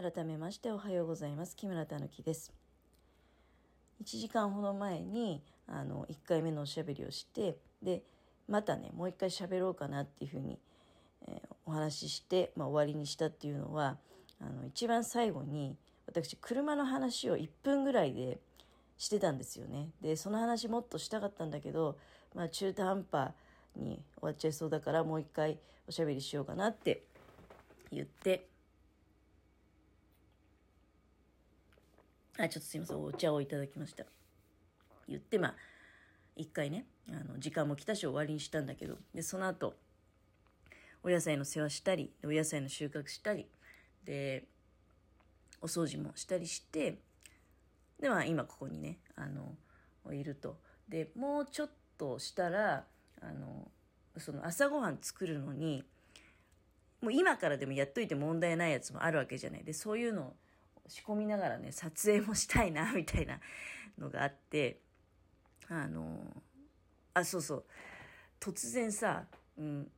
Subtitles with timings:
[0.00, 1.54] 改めましておはようございます。
[1.54, 2.54] 木村たぬきです。
[4.02, 8.02] 1時間ほど前にあの1回目のおしゃべりをしてで
[8.48, 10.58] またねもう一回喋ろうかなっていうふうに、
[11.28, 13.98] えー、お話しして、まあ、終わりにしたっていうのは
[14.40, 18.38] あの一番最後に私車の話を1分ぐらいで
[18.96, 19.90] してたんですよね。
[20.00, 21.98] でその話もっとしたかったんだけど、
[22.34, 23.32] まあ、中途半端
[23.76, 27.02] に終わっちゃいそうだからもう一回おしゃべりしようかなって
[27.92, 28.48] 言って
[32.44, 34.04] あ、ちょっとすいません、お茶をいただきました。
[35.08, 35.54] 言って、まあ、
[36.36, 39.74] 一回ね、あの、時間も来たし終わりにしたんだけど、で、その後、
[41.02, 43.46] お野菜の世話したり、お野菜の収穫したり、
[44.04, 44.44] で、
[45.60, 46.98] お掃除もしたりして、
[47.98, 49.54] で、まあ、今ここにね、あの、
[50.12, 50.58] いると。
[50.88, 52.84] で、もうちょっとしたら、
[53.20, 53.70] あの、
[54.18, 55.84] その朝ごはん作るのに、
[57.00, 59.64] もう今からでもやっといて問題ないやつもあるわけじゃない。
[59.64, 60.36] で、そういうのを
[60.90, 63.38] 仕込みながらね、撮影もしたいな、みたいな
[63.96, 64.80] のがあって、
[65.68, 66.18] あの、
[67.14, 67.64] あ、そうそう、
[68.40, 69.24] 突然さ、
[69.56, 69.88] うん、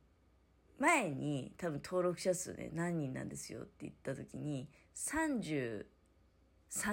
[0.77, 5.85] 前に多分登録者数ね、何人なんですよって言った時に、33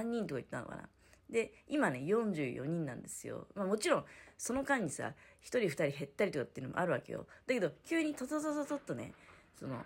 [0.03, 0.88] 人とか言ったのかな。
[1.28, 3.48] で、今ね、44人なんですよ。
[3.55, 4.05] まあもちろん、
[4.38, 7.27] その間にさ、1人2人減ったりとかっていうのもあるわけよ。
[7.47, 9.12] だけど、急にトトトトトっとね、
[9.58, 9.84] その、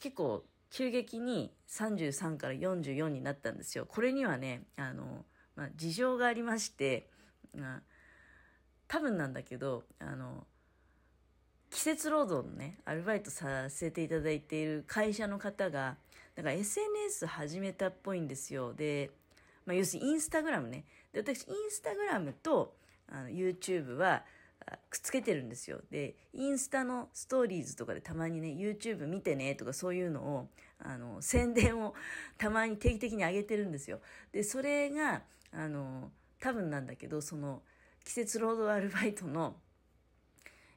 [0.00, 3.86] 結構急激に33から44になったんですよ。
[3.86, 5.24] これにはね、あの、
[5.56, 7.08] まあ、事情がありまして、
[7.56, 7.82] まあ、
[8.86, 10.46] 多分なんだけど、あの、
[11.70, 15.96] 季節労働のね、アルバイトさせていただいている会社の方が、
[16.36, 18.72] なんか SNS 始めたっぽいんですよ。
[18.72, 19.10] で、
[19.66, 20.84] まあ、要するにインスタグラムね。
[21.12, 22.76] で、私、インスタグラムと
[23.08, 24.24] あの YouTube は、
[24.88, 25.80] くっつけてるんですよ。
[25.90, 31.94] で、インスタのストーリーズとかでたまにね、YouTube 見てねとかそういうのを、あの、宣伝を
[32.38, 34.00] たまに定期的に上げてるんですよ。
[34.32, 37.62] で、それが、あの、多分なんだけど、その、
[38.04, 39.56] 季節労働アルバイトの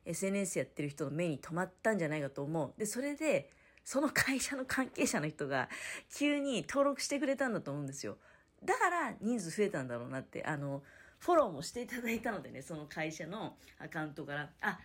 [0.05, 2.79] SNS やってる人の目に留まったんじゃないかと思う。
[2.79, 3.49] で、それで、
[3.85, 5.69] その会社の関係者の人が
[6.13, 8.17] 急に登録してくれたんだと思うんですよ。
[8.63, 10.83] だから人数増えたんだろうなって、あの、
[11.23, 14.77] フォローもしていただいたのでね、その会社のアカウントから、あ、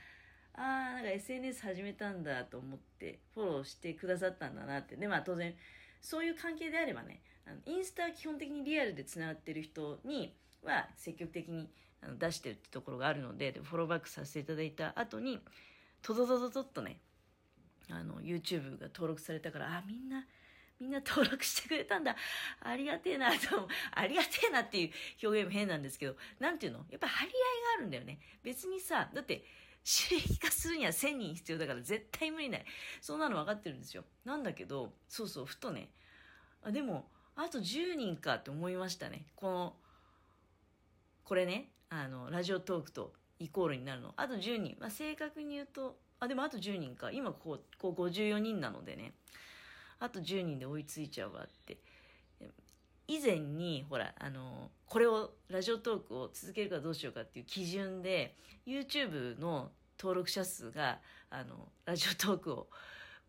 [0.54, 4.94] あーなんか SNS 始めたんだと思ってフォローしてくださったんだなって。
[4.94, 5.52] で、まあ当然、
[6.00, 10.32] そういう関係であればね、あのインスタは基本的にリアルでつながってる人に
[10.62, 11.68] は積極的に
[12.00, 15.40] あの出してるってところがあるので、でフォローバックさせていただいた後に、
[16.02, 17.00] とどどどどっとね、
[17.90, 20.24] あの、YouTube が登録されたから、あ、みんな、
[20.80, 22.16] みんな登録してくれたんだ。
[22.60, 24.90] ありがてえなと、ありがてえなっていう
[25.22, 26.84] 表現も変なんですけど、なんていうの？
[26.90, 27.38] やっぱ張り合いが
[27.78, 28.20] あるんだよね。
[28.42, 29.44] 別にさ、だって、
[29.84, 32.64] 収益化するには1000人必要だから絶対無理ない。
[33.00, 34.04] そんなの分かってるんですよ。
[34.24, 35.90] なんだけど、そうそう、ふとね、
[36.62, 39.26] あ、でも、あと10人かって思いましたね。
[39.34, 39.76] この、
[41.24, 44.12] これね、あの、ラジオトークとイコールになるの。
[44.16, 44.76] あと10人。
[44.80, 47.10] まあ、正確に言うと、あ、でもあと10人か。
[47.10, 49.14] 今こう、こう54人なのでね。
[50.00, 51.78] あと10人で追いついちゃうわって。
[53.06, 58.36] 以前に、ほら、あの、これを、ラジオトークを続けるかどうしようかっていう基準で、
[58.66, 61.00] YouTube の登録者数が、
[61.30, 62.68] あの、ラジオトークを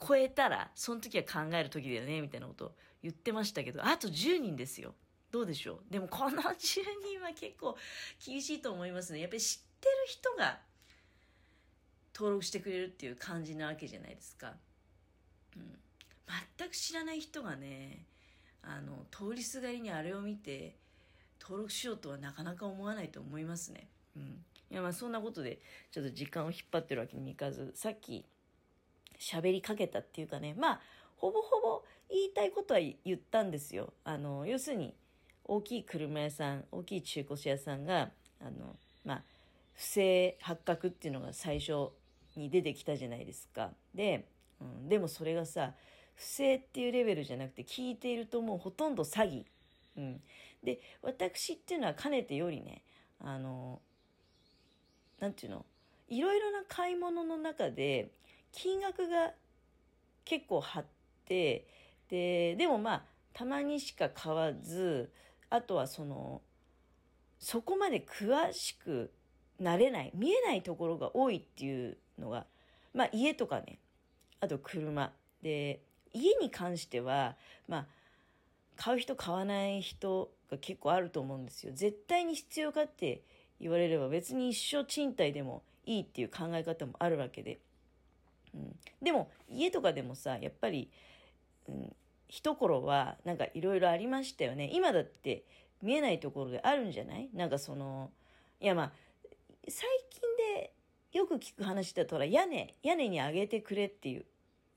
[0.05, 4.95] 超えたら、その時は考える時だよね、みたいなことを言ってましたけど、あと10人ですよ。
[5.31, 5.93] どうでしょう？
[5.93, 7.77] でもこの10人は結構
[8.25, 9.19] 厳しいと思いますね。
[9.19, 10.59] やっぱり知ってる人が
[12.15, 14.55] 登録してくれるっていう感じなわけじゃないですか。
[15.55, 15.79] うん。
[16.57, 18.05] 全く知らない人がね、
[18.61, 20.75] あの、通りすがりにあれを見て、
[21.41, 23.87] 登録しようとはなかなか思わないと思いますね。
[24.15, 24.43] うん。
[24.71, 25.59] いや、まあそんなことで、
[25.91, 28.25] ちょっと時間を引っ張ってるわけにもいかず、さっき、
[29.19, 30.81] 喋りかけたっていうかね、まあ、
[31.17, 33.93] ほぼほぼ言いたいことは言ったんですよ。
[34.03, 34.95] あの、要するに、
[35.43, 39.23] 大きい車屋さん、大きい中古車屋さんが、あの、まあ、
[39.73, 41.89] 不正発覚っていうのが最初
[42.35, 43.71] に出てきたじゃないですか。
[43.95, 44.27] で、
[44.61, 45.73] うん、でもそれがさ、
[46.19, 49.45] 不正っていうレベルじゃなくて聞いているともうほとんど詐欺。
[49.95, 50.21] うん。
[50.61, 52.83] で、私っていうのはかねてよりね、
[53.21, 53.79] あの、
[55.21, 55.65] なんていうの、
[56.09, 58.11] いろいろな買い物の中で
[58.51, 59.31] 金額が
[60.25, 60.85] 結構張っ
[61.25, 61.65] て、
[62.09, 65.13] で、でもまあ、たまにしか買わず、
[65.49, 66.41] あとはその、
[67.39, 69.13] そこまで詳しく
[69.57, 72.45] なれない、見えないところが多いっていうのが、
[72.93, 73.79] まあ家とかね、
[74.41, 75.13] あと車。
[75.41, 75.79] で、
[76.13, 77.35] 家に関しては、
[77.67, 77.85] まあ、
[78.75, 81.71] 買う人買わない人が結構あると思うんですよ。
[81.73, 83.21] 絶対に必要かって
[83.59, 87.59] 言われれば別に一生賃貸でもいいっていう考え方もあるわけで。
[88.53, 90.89] うん、でも家とかでもさ、やっぱり、
[91.67, 91.95] うん、
[92.27, 94.69] 一頃はなんかいろいろありましたよね。
[94.73, 95.43] 今だって
[95.81, 97.29] 見えないところであるんじゃない？
[97.33, 98.11] なんかその、
[98.59, 98.91] いやまあ、
[99.67, 100.21] 最近
[100.55, 100.73] で
[101.11, 104.25] よく聞く話だとほら屋根、屋根に上げてくれっていう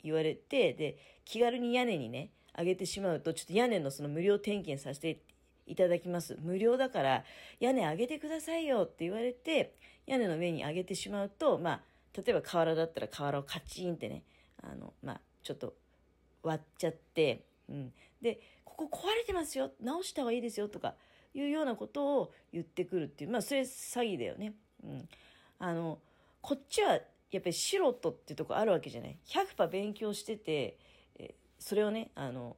[0.02, 5.22] 言われて、で、気軽に屋根にね、上げてしまうと、ちょっと屋根のその無料点検させて
[5.66, 6.36] いただきます。
[6.40, 7.24] 無料だから
[7.60, 9.74] 屋根上げてくださいよって言われて、
[10.06, 11.80] 屋根の上に上げてしまうと、まあ、
[12.16, 14.22] 例えば瓦だったら瓦をカチンってね、
[14.62, 15.74] あの、まあ、ちょっと
[16.42, 17.92] 割っちゃって、うん。
[18.20, 20.94] で、ここ壊れてますよ、直した方がいいですよとか
[21.34, 24.54] いうようなことを言ってくるっていう、まあ、それ詐欺だよね。
[24.84, 25.08] うん。
[25.58, 26.00] あの、
[26.40, 27.00] こっちは
[27.32, 30.78] やっぱり素人ってとこあるわけじゃない？100%勉強してて、
[31.18, 32.56] えそれをね、あの、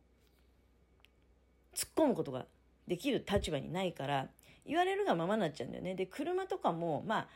[1.75, 2.47] 突っ込むことが
[2.87, 4.29] できる立場にないから、
[4.67, 5.95] 言われるがままになっちゃうんだよね。
[5.95, 7.29] で、車とかも、まあ、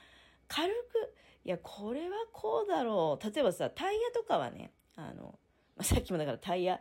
[0.49, 1.14] 軽く、
[1.44, 3.32] いや、これはこうだろう。
[3.32, 5.38] 例えばさ、タイヤとかはね、あの、
[5.76, 6.81] まあ、さっきもだからタイヤ、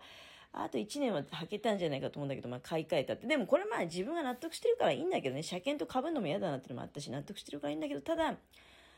[0.53, 3.27] あと1年は履けたんじゃないかと思うんだけど、まあ、買い替えたって。
[3.27, 8.35] でもこれまあ自分が納得してるからいいんだけどね、車検と被るのも嫌だなってのもあったし、納得してるからいいんだけど、ただ、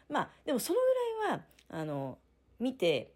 [0.09, 0.88] まあ、でもそのぐ
[1.19, 2.17] は、あの、
[2.59, 3.13] 見て、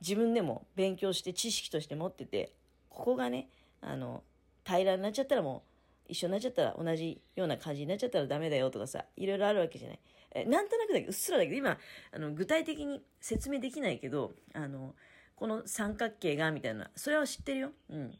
[0.00, 2.52] 自分でも勉強して知識として持ってて、
[2.90, 3.48] ここがね、
[3.80, 4.22] あの、
[4.64, 5.64] 平らになっちゃったらも
[6.08, 10.00] う、一緒になっちゃったら同じような感じになっちゃったらダメだよとかさ、いろいろあるわけじゃない。
[10.34, 11.78] えなんとなくだけど、うっすらだけど、今、
[12.12, 14.94] あの、具体的に説明できないけど、あの、
[15.36, 17.70] この三角形が、みたいな、それは知ってるよ。
[17.88, 18.18] うん。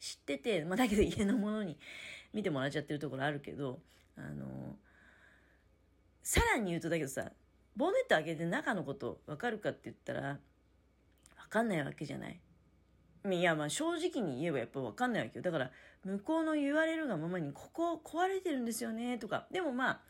[0.00, 1.78] 知ってて、まあ、だけど家のものに
[2.32, 3.80] 見てもらっちゃってるところあるけど、
[4.16, 4.76] あの、
[6.22, 7.30] さらに言うとだけどさ、
[7.76, 10.38] ボンネット開けて中のこと分かるかって言ったら、
[11.36, 12.40] 分かんないわけじゃない。
[13.30, 15.42] いや、まあ正直に言えばやっぱ分かんないわけよ。
[15.42, 15.70] だから、
[16.04, 19.46] 向こうの言われるがままに、ここ壊れてるんですよね、とか。
[19.50, 20.00] でもまあ、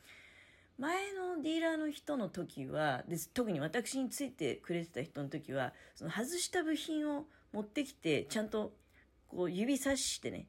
[0.78, 8.72] 前のディーラーの人の時はです特に私についてくれてた人の時はその外した部品を持ってきてちゃんと
[9.28, 10.46] こう指さしてね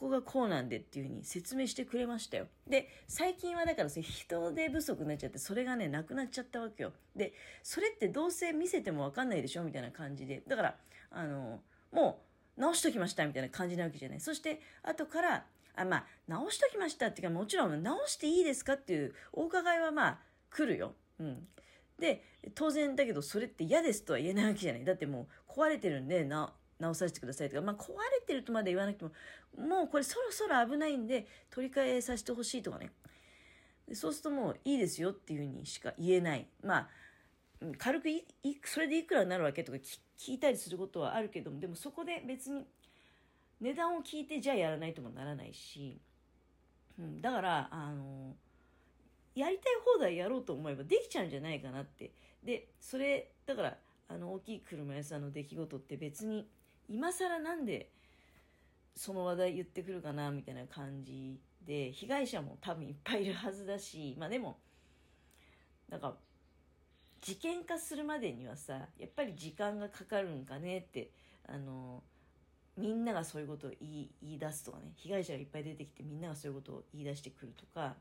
[0.00, 2.46] ここがこうなんでっていうふうに説明してくれましたよ。
[2.66, 6.92] で、最近はだからそ人手不足になっちゃって、それがね、なくなっちゃったわけよ。
[7.14, 10.42] で、それってどうせ見せてもわかんないでしょみたいな感じで。
[10.48, 10.76] だから、
[11.10, 11.60] あの、
[11.92, 12.22] も
[12.56, 14.20] う直しときましたみたいな感じなわけじゃない。
[14.20, 15.44] そして、後から、
[15.76, 20.18] あ、まあ、直しときましたっていうか、もちろん直していいですかっていうお伺いはまあ、
[20.48, 20.94] 来るよ。
[21.18, 21.46] うん。
[21.98, 22.24] で、
[22.54, 24.84] 当然だけど、それって嫌ですとは言えないわけじゃない。
[24.86, 29.12] だってもう壊れてるんで、な、直させてくださいとか、まあ、壊れてるとまで言わなくても、
[29.68, 32.90] もうこれそろそろ危ないんで、取り替えさせてほしいとかね。
[33.92, 36.46] そうするともういいですよっていうふうにしか言えない。
[36.62, 36.88] まあ、
[37.78, 38.24] 軽くい
[38.64, 39.78] それでいくらになるわけとか
[40.18, 42.64] 聞いたりすることはあるけども、でもそこで別に
[43.60, 46.00] 値段を聞いてじゃあやらないともならないし、
[46.98, 48.34] うん、だから、あの、
[49.34, 52.12] やりたい放題やろうと思えばできちゃうんじゃないかなって。
[52.42, 53.76] で、それ、だから、
[54.08, 56.48] あの大きい車屋さんの出来事って別に
[56.90, 57.88] 今更なんで
[58.96, 64.58] その話題言ってくるかなみたいな感じで被害者も多分いっぱいいるはずだしまあでも
[65.88, 66.16] なんか
[67.20, 71.10] 事件化するまでにはさやっぱり時間がかかるんかねって
[71.48, 72.02] あの
[72.76, 77.94] みんながそういうことを言い言い出すとかね被害者がいっぱい出てきてみんながそういうことを言い出してくるとか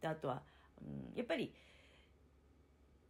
[0.00, 0.42] であとは、
[0.80, 1.52] うん、やっぱり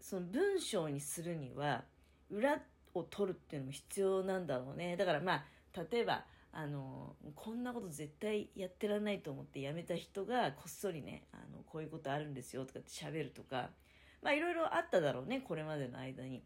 [0.00, 1.84] その文章にするには
[2.30, 2.58] 裏
[2.98, 5.44] を取るっていうのも必要なんだろうねだからまあ
[5.90, 13.70] 例えばあのこんなこと絶対やってらんないと思って辞めた人がこっそりねあのこういうことあるんですよとかって喋るとか
[14.22, 16.42] まあいろいろあっただろうねこれまでの間に。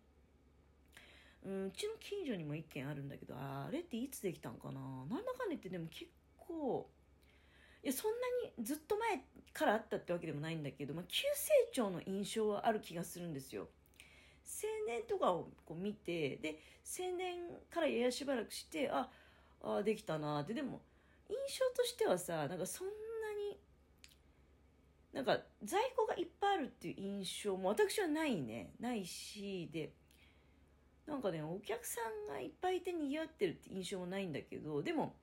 [1.46, 4.80] うんうちの近所にも1軒あるんだけどあれっていつできたんかな？
[5.08, 6.86] なんだかんだ言ってでも結構
[7.82, 8.18] いやそんな
[8.58, 9.22] にずっと前
[9.54, 13.68] からあったってわけでもないんだけど、まあ、急成長の印象はある気がするんですよ。
[14.44, 16.60] 青年とかをこう見てで
[16.98, 17.38] 青年
[17.70, 19.08] からややしばらくしてあ
[19.62, 20.54] あできたなって。
[20.54, 20.80] でも
[21.28, 22.92] 印象としてはさなんかそんな
[23.52, 23.58] に
[25.12, 28.72] なんか在庫がいっぱいあるっていう印象も私はないね。
[28.80, 29.92] ないしで
[31.06, 35.14] なんかねお客さんがいっぱいいてにぎわってるって印象もないんだけどでも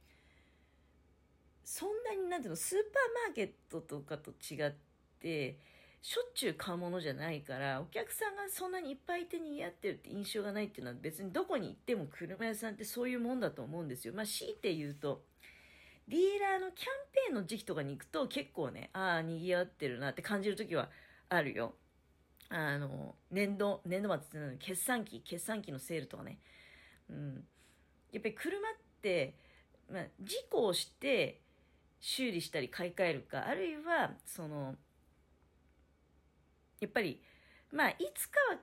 [1.64, 4.72] そんなになんていうのスーパーマーケットとかと違っ
[5.20, 5.60] て
[6.02, 14.14] しょっちゅう買うものじゃないからお客さんがそんなにいっぱいいてにやってるって印象がないっていうのは別にどこに行っても車屋さんってそういうもんだと思うんですよ。
[14.14, 15.24] まあ強いて言うと
[16.08, 20.90] ディーラーのキャンペーンの時期とかに行くと結構ねああ賑わってるなって感じる時は
[21.30, 21.74] あるよ。
[22.50, 26.40] あの年度年度末っての決算期決算期のセールとかね。
[27.10, 27.44] うん、
[28.12, 28.62] やっぱり車っ
[29.02, 29.36] て、
[29.92, 31.42] まあ、事故をして
[32.00, 34.76] 修理したり買い替えるかあるいはその
[36.80, 37.22] やっぱり、
[37.72, 38.60] まあ、いつかは、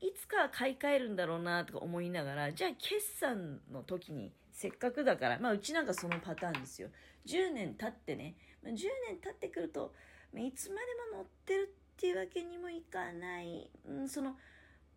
[0.00, 6.88] いつかは買い替えるんだろうなとか思いながら、じゃあ決算の時にせっかくだから、まあうちなんかそのパターンですよ。
[7.26, 8.34] 10年経ってね、
[8.64, 9.92] 10年経ってくると、
[10.34, 10.80] いつまで
[11.12, 13.70] も乗ってるっていうわけにもいかない。
[13.86, 14.36] うん、その、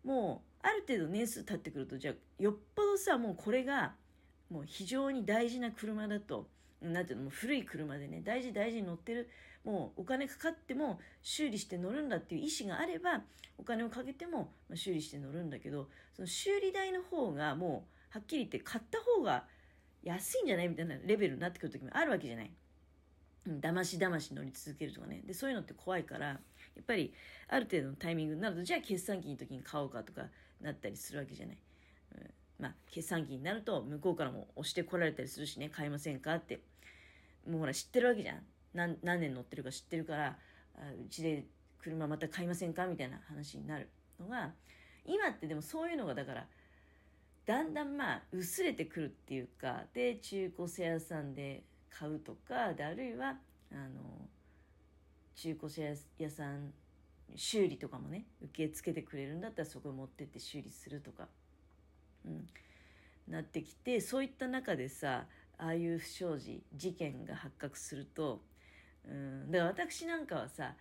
[0.04, 3.94] もう、ある程度年数経ってくると、じゃあ、よっぽどさ、もうこれが、
[4.50, 6.48] もう非常に大事な車だと、
[6.82, 9.28] なんていうの、もう古い車でね、大事大事に乗ってる、
[9.64, 13.22] もうお金かかっても修理して乗るんだっていう意思があれば、
[13.58, 19.44] お金をかけても修理して乗るんだけど、その修理代の方がもう、はっきり言って買った方が
[20.02, 20.68] 安いんじゃない？
[20.68, 22.50] みたいなレベルになってくる時もあるわけじゃない。
[23.46, 25.22] うん、だましだまし乗り続けるとかね。
[25.26, 26.38] で、そういうのって怖いから、や
[26.80, 27.12] っぱり
[27.48, 30.26] ある程度のタイミングになると、じゃあ決算期の時に買おうかとか
[30.60, 31.58] なったりするわけじゃない。
[32.16, 36.60] うん、まあ、決算期になると向こうからも押してこられたりするしね、買いませんかって。
[37.48, 38.42] もうほら知ってるわけじゃん。
[38.74, 40.38] 何何年乗ってるか知ってるから、
[40.76, 41.44] うちで
[41.78, 44.52] 車また買いませんかみたいな話になるのが、
[45.04, 46.46] 今ってでもそういうのがだから、
[47.46, 53.36] だんだんまあ薄れてくるっていうかで中古車屋さんで買うとかであるいは
[53.70, 54.00] あの
[55.36, 56.72] 中古車屋さん
[57.36, 61.28] 修理とかもね受け付けてくれるんだったらそこに持ってって修理するとか、
[62.26, 62.48] うん、
[63.28, 65.26] なってきてそういった中でさ
[65.58, 68.42] ああいう不祥事事件が発覚すると、
[69.08, 70.74] うん、だから私なんかはさ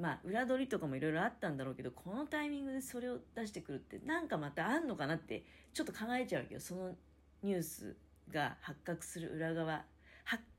[0.00, 6.94] まあ、裏取りとかもいろいろあったんだろうけど、このタイミングでそれを出してくるって、なんかまたあんのかなって、ちょっと考えちゃうわけど、その
[7.42, 7.96] ニュース
[8.30, 9.84] が発覚する裏側、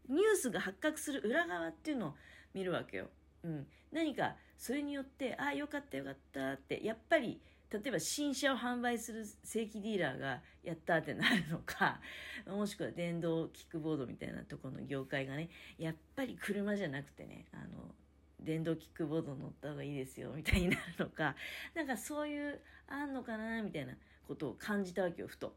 [0.10, 2.14] ニュースが発覚する裏側っていうのを
[2.54, 3.10] 見るわけよ。
[3.44, 3.68] うん。
[3.92, 7.40] 何か、それによって、ああ、よかったよかったって、やっぱり、
[7.72, 12.02] 例えば新車を販売する正規ディーラーがやったってなるのか、
[12.48, 17.94] もしくは電動キックボードみたいなとこの業界がね、やっぱり車じゃなくてね、あの、
[18.40, 21.36] 電動キックボード乗った方がいいですよみたいになるのか
[21.74, 23.94] なんかそういうあんのかなみたいな
[24.28, 25.54] ことを感じたわけよふと。